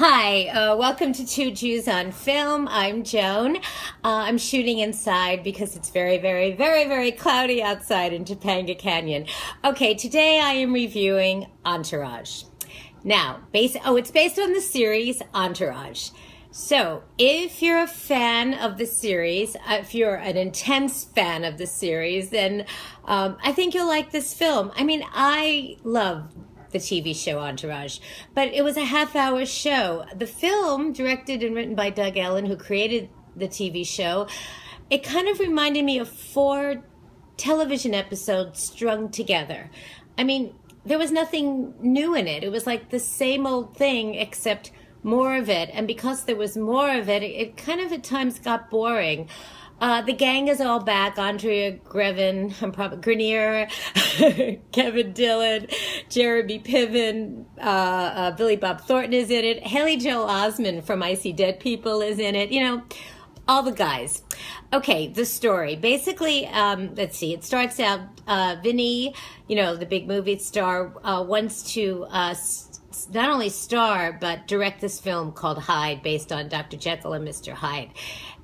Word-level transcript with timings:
Hi, 0.00 0.46
uh, 0.50 0.76
welcome 0.76 1.12
to 1.14 1.26
Two 1.26 1.50
Jews 1.50 1.88
on 1.88 2.12
Film. 2.12 2.68
I'm 2.68 3.02
Joan. 3.02 3.56
Uh, 3.56 3.60
I'm 4.04 4.38
shooting 4.38 4.78
inside 4.78 5.42
because 5.42 5.74
it's 5.74 5.90
very, 5.90 6.18
very, 6.18 6.52
very, 6.52 6.84
very 6.86 7.10
cloudy 7.10 7.60
outside 7.60 8.12
in 8.12 8.24
Topanga 8.24 8.78
Canyon. 8.78 9.26
Okay, 9.64 9.94
today 9.94 10.38
I 10.38 10.52
am 10.52 10.72
reviewing 10.72 11.48
Entourage. 11.64 12.44
Now, 13.02 13.40
base, 13.50 13.76
oh, 13.84 13.96
it's 13.96 14.12
based 14.12 14.38
on 14.38 14.52
the 14.52 14.60
series 14.60 15.20
Entourage. 15.34 16.10
So, 16.52 17.02
if 17.18 17.60
you're 17.60 17.82
a 17.82 17.88
fan 17.88 18.54
of 18.54 18.78
the 18.78 18.86
series, 18.86 19.56
uh, 19.56 19.78
if 19.80 19.96
you're 19.96 20.14
an 20.14 20.36
intense 20.36 21.06
fan 21.06 21.42
of 21.42 21.58
the 21.58 21.66
series, 21.66 22.30
then 22.30 22.66
um, 23.04 23.36
I 23.42 23.50
think 23.50 23.74
you'll 23.74 23.88
like 23.88 24.12
this 24.12 24.32
film. 24.32 24.70
I 24.76 24.84
mean, 24.84 25.02
I 25.12 25.76
love 25.82 26.32
the 26.70 26.78
TV 26.78 27.14
show 27.14 27.38
Entourage. 27.38 27.98
But 28.34 28.48
it 28.48 28.62
was 28.62 28.76
a 28.76 28.84
half 28.84 29.16
hour 29.16 29.44
show. 29.46 30.04
The 30.14 30.26
film, 30.26 30.92
directed 30.92 31.42
and 31.42 31.54
written 31.54 31.74
by 31.74 31.90
Doug 31.90 32.16
Ellin, 32.16 32.46
who 32.46 32.56
created 32.56 33.08
the 33.36 33.48
TV 33.48 33.86
show, 33.86 34.26
it 34.90 35.02
kind 35.02 35.28
of 35.28 35.38
reminded 35.38 35.84
me 35.84 35.98
of 35.98 36.08
four 36.08 36.84
television 37.36 37.94
episodes 37.94 38.62
strung 38.62 39.10
together. 39.10 39.70
I 40.16 40.24
mean, 40.24 40.54
there 40.84 40.98
was 40.98 41.12
nothing 41.12 41.74
new 41.80 42.14
in 42.14 42.26
it. 42.26 42.42
It 42.42 42.50
was 42.50 42.66
like 42.66 42.90
the 42.90 42.98
same 42.98 43.46
old 43.46 43.76
thing, 43.76 44.14
except 44.14 44.72
more 45.02 45.36
of 45.36 45.48
it. 45.48 45.70
And 45.72 45.86
because 45.86 46.24
there 46.24 46.36
was 46.36 46.56
more 46.56 46.90
of 46.90 47.08
it, 47.08 47.22
it 47.22 47.56
kind 47.56 47.80
of 47.80 47.92
at 47.92 48.02
times 48.02 48.38
got 48.38 48.70
boring. 48.70 49.28
Uh, 49.80 50.02
the 50.02 50.12
gang 50.12 50.48
is 50.48 50.60
all 50.60 50.80
back. 50.80 51.18
Andrea 51.18 51.72
Grevin, 51.72 52.54
I'm 52.62 52.72
probably 52.72 52.98
Grenier, 52.98 53.68
Kevin 54.72 55.12
Dillon, 55.12 55.68
Jeremy 56.08 56.58
Piven, 56.58 57.44
uh, 57.58 57.60
uh, 57.60 58.30
Billy 58.32 58.56
Bob 58.56 58.80
Thornton 58.80 59.12
is 59.12 59.30
in 59.30 59.44
it. 59.44 59.66
Haley 59.66 59.96
Joel 59.96 60.26
Osment 60.26 60.84
from 60.84 61.02
I 61.02 61.14
See 61.14 61.32
Dead 61.32 61.60
People 61.60 62.00
is 62.00 62.18
in 62.18 62.34
it. 62.34 62.50
You 62.50 62.60
know, 62.64 62.82
all 63.46 63.62
the 63.62 63.72
guys. 63.72 64.22
Okay, 64.72 65.08
the 65.08 65.24
story. 65.24 65.76
Basically, 65.76 66.46
um, 66.48 66.94
let's 66.94 67.16
see. 67.16 67.32
It 67.32 67.44
starts 67.44 67.80
out. 67.80 68.00
Uh, 68.26 68.56
Vinny, 68.62 69.14
you 69.46 69.56
know, 69.56 69.76
the 69.76 69.86
big 69.86 70.06
movie 70.06 70.38
star, 70.38 70.92
uh, 71.02 71.22
wants 71.22 71.72
to 71.72 72.04
uh, 72.10 72.34
not 73.12 73.30
only 73.30 73.48
star 73.48 74.18
but 74.20 74.46
direct 74.46 74.80
this 74.80 75.00
film 75.00 75.32
called 75.32 75.58
Hyde, 75.58 76.02
based 76.02 76.32
on 76.32 76.48
Dr. 76.48 76.76
Jekyll 76.76 77.14
and 77.14 77.26
Mr. 77.26 77.52
Hyde, 77.52 77.90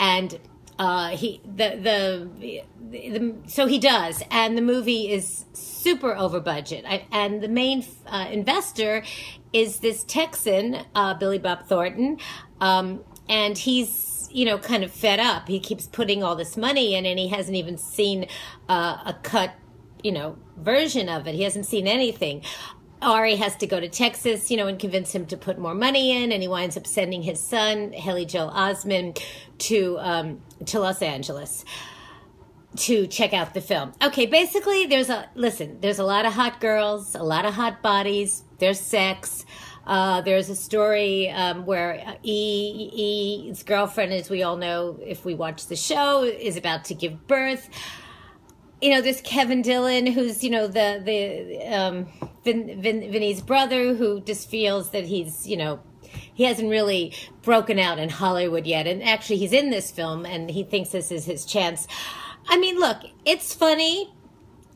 and 0.00 0.38
uh, 0.78 1.08
he 1.08 1.40
the, 1.44 2.28
the, 2.40 2.62
the 2.90 3.34
so 3.46 3.66
he 3.66 3.78
does, 3.78 4.22
and 4.30 4.56
the 4.56 4.62
movie 4.62 5.10
is 5.10 5.44
super 5.52 6.16
over 6.16 6.40
budget. 6.40 6.84
I, 6.86 7.06
and 7.10 7.42
the 7.42 7.48
main 7.48 7.84
uh, 8.06 8.28
investor 8.30 9.02
is 9.52 9.80
this 9.80 10.04
Texan, 10.04 10.84
uh, 10.94 11.14
Billy 11.14 11.38
Bob 11.38 11.66
Thornton, 11.66 12.18
um, 12.60 13.04
and 13.28 13.58
he's 13.58 14.28
you 14.30 14.44
know 14.44 14.58
kind 14.58 14.84
of 14.84 14.92
fed 14.92 15.18
up. 15.18 15.48
He 15.48 15.58
keeps 15.58 15.86
putting 15.86 16.22
all 16.22 16.36
this 16.36 16.56
money 16.56 16.94
in, 16.94 17.06
and 17.06 17.18
he 17.18 17.28
hasn't 17.28 17.56
even 17.56 17.76
seen 17.76 18.26
uh, 18.68 18.98
a 19.04 19.16
cut 19.22 19.54
you 20.02 20.12
know 20.12 20.36
version 20.56 21.08
of 21.08 21.26
it. 21.26 21.34
He 21.34 21.42
hasn't 21.42 21.66
seen 21.66 21.86
anything. 21.88 22.42
Ari 23.00 23.36
has 23.36 23.56
to 23.56 23.66
go 23.66 23.78
to 23.78 23.88
Texas, 23.88 24.50
you 24.50 24.56
know, 24.56 24.66
and 24.66 24.78
convince 24.78 25.14
him 25.14 25.26
to 25.26 25.36
put 25.36 25.58
more 25.58 25.74
money 25.74 26.22
in, 26.22 26.32
and 26.32 26.42
he 26.42 26.48
winds 26.48 26.76
up 26.76 26.86
sending 26.86 27.22
his 27.22 27.40
son, 27.40 27.92
Haley 27.92 28.26
Joel 28.26 28.50
Osment, 28.50 29.22
to 29.58 29.98
um, 30.00 30.40
to 30.66 30.80
Los 30.80 31.02
Angeles 31.02 31.64
to 32.76 33.06
check 33.06 33.32
out 33.32 33.54
the 33.54 33.60
film. 33.60 33.92
Okay, 34.02 34.26
basically, 34.26 34.86
there's 34.86 35.10
a 35.10 35.28
listen. 35.34 35.78
There's 35.80 35.98
a 35.98 36.04
lot 36.04 36.26
of 36.26 36.32
hot 36.32 36.60
girls, 36.60 37.14
a 37.14 37.22
lot 37.22 37.44
of 37.44 37.54
hot 37.54 37.82
bodies. 37.82 38.44
There's 38.58 38.80
sex. 38.80 39.44
Uh, 39.86 40.20
there's 40.20 40.50
a 40.50 40.56
story 40.56 41.30
um, 41.30 41.64
where 41.64 42.16
E, 42.22 42.90
E's 42.92 43.62
girlfriend, 43.62 44.12
as 44.12 44.28
we 44.28 44.42
all 44.42 44.56
know, 44.56 44.98
if 45.02 45.24
we 45.24 45.34
watch 45.34 45.66
the 45.66 45.76
show, 45.76 46.24
is 46.24 46.58
about 46.58 46.84
to 46.86 46.94
give 46.94 47.26
birth 47.26 47.70
you 48.80 48.90
know, 48.90 49.00
there's 49.00 49.20
Kevin 49.20 49.62
Dillon, 49.62 50.06
who's 50.06 50.44
you 50.44 50.50
know 50.50 50.66
the 50.66 51.02
the 51.04 51.66
um, 51.66 52.06
Vin, 52.48 52.80
Vin, 52.80 53.12
Vinny's 53.12 53.42
brother, 53.42 53.94
who 53.94 54.20
just 54.20 54.48
feels 54.48 54.90
that 54.90 55.04
he's 55.04 55.46
you 55.46 55.56
know 55.56 55.80
he 56.32 56.44
hasn't 56.44 56.70
really 56.70 57.12
broken 57.42 57.78
out 57.78 57.98
in 57.98 58.08
Hollywood 58.08 58.66
yet, 58.66 58.86
and 58.86 59.02
actually 59.02 59.36
he's 59.36 59.52
in 59.52 59.70
this 59.70 59.90
film, 59.90 60.24
and 60.24 60.50
he 60.50 60.62
thinks 60.62 60.90
this 60.90 61.12
is 61.12 61.26
his 61.26 61.44
chance. 61.44 61.86
I 62.48 62.56
mean, 62.56 62.78
look, 62.78 63.02
it's 63.26 63.52
funny. 63.52 64.14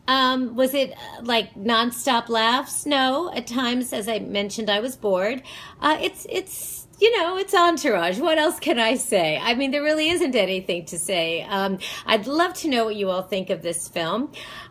Um, 0.09 0.57
was 0.57 0.75
it 0.75 0.93
uh, 0.93 1.23
like 1.23 1.55
nonstop 1.55 2.29
laughs? 2.29 2.87
No. 2.87 3.33
At 3.33 3.47
times, 3.47 3.93
as 3.93 4.09
I 4.09 4.19
mentioned, 4.19 4.69
I 4.69 4.81
was 4.81 4.97
bored. 4.97 5.43
Uh, 5.81 5.99
it's 6.01 6.27
it's 6.29 6.83
you 7.03 7.19
know, 7.19 7.37
it's 7.37 7.53
Entourage. 7.53 8.21
What 8.21 8.39
else 8.39 8.61
can 8.61 8.79
I 8.79 8.95
say? 8.95 9.37
I 9.43 9.55
mean, 9.55 9.73
there 9.73 9.83
really 9.83 10.09
isn't 10.11 10.37
anything 10.37 10.85
to 10.85 10.99
say. 11.01 11.43
Um, 11.43 11.79
I'd 12.07 12.29
love 12.29 12.55
to 12.55 12.69
know 12.69 12.85
what 12.85 12.95
you 12.95 13.11
all 13.11 13.23
think 13.23 13.51
of 13.51 13.61
this 13.61 13.89
film. 13.89 14.31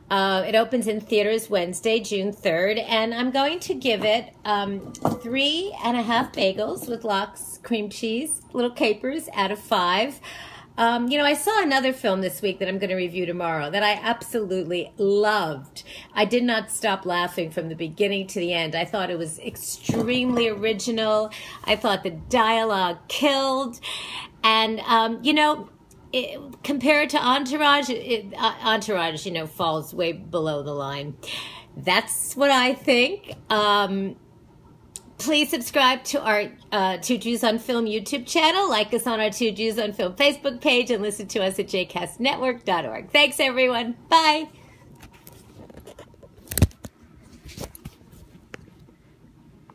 Uh, 0.09 0.44
it 0.47 0.56
opens 0.56 0.88
in 0.88 1.02
theaters 1.02 1.50
Wednesday, 1.50 2.00
June 2.00 2.31
3rd, 2.31 2.86
and 2.88 3.14
I'm 3.14 3.31
going 3.31 3.59
to 3.62 3.74
give 3.74 4.06
it 4.06 4.34
um, 4.46 4.94
three 5.22 5.75
and 5.84 5.97
a 5.97 6.02
half 6.02 6.31
bagels 6.31 6.88
with 6.88 7.03
lox, 7.03 7.59
cream 7.64 7.90
cheese, 7.90 8.41
little 8.53 8.72
capers 8.72 9.28
out 9.34 9.52
of 9.52 9.59
five. 9.59 10.22
Um, 10.78 11.09
you 11.09 11.18
know, 11.18 11.26
I 11.26 11.34
saw 11.34 11.62
another 11.62 11.94
film 11.94 12.22
this 12.22 12.42
week 12.42 12.59
that 12.59 12.68
I'm 12.68 12.78
going 12.78 12.90
to 12.90 12.96
review 12.96 13.26
tomorrow 13.26 13.70
that 13.70 13.84
I 13.84 13.94
absolutely 13.94 14.94
loved. 14.98 15.84
I 16.14 16.26
did 16.26 16.44
not 16.44 16.72
stop 16.72 17.06
laughing 17.06 17.52
from 17.52 17.70
the 17.70 17.76
beginning 17.76 18.28
to 18.28 18.40
the 18.40 18.54
end. 18.54 18.76
I 18.76 18.86
thought 18.86 19.09
it 19.09 19.18
was 19.18 19.38
extremely 19.40 20.48
original. 20.48 21.32
I 21.66 21.76
thought 21.76 22.04
the 22.04 22.12
dialogue 22.12 22.98
killed. 23.08 23.80
And, 24.44 24.80
um, 24.82 25.20
you 25.24 25.34
know, 25.34 25.70
it, 26.14 26.40
compared 26.64 27.09
to 27.12 27.18
Entourage, 27.18 27.90
it, 27.90 28.34
uh, 28.38 28.56
Entourage, 28.64 29.26
you 29.26 29.32
know, 29.32 29.48
falls 29.48 29.94
way 29.94 30.14
below 30.14 30.64
the 30.64 30.74
line. 30.74 31.16
That's 31.76 32.36
what 32.36 32.52
I 32.52 32.74
think. 32.74 33.36
Um, 33.50 34.16
Please 35.22 35.50
subscribe 35.50 36.04
to 36.06 36.20
our 36.22 36.52
uh, 36.72 36.98
Two 36.98 37.20
Jews 37.20 37.44
on 37.44 37.59
Film 37.59 37.86
YouTube 37.86 38.26
channel, 38.26 38.68
like 38.68 38.92
us 38.92 39.06
on 39.06 39.20
our 39.20 39.30
Two 39.30 39.52
Jews 39.52 39.78
on 39.78 39.94
Film 39.94 40.14
Facebook 40.14 40.62
page, 40.62 40.90
and 40.90 41.04
listen 41.04 41.28
to 41.28 41.44
us 41.44 41.59
at 41.59 41.68
jcastnetwork.org. 41.68 43.12
Thanks, 43.12 43.40
everyone. 43.40 43.98
Bye. 44.09 44.50